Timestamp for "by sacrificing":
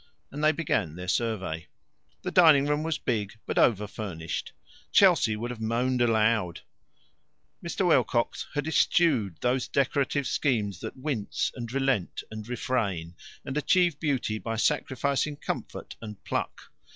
14.39-15.35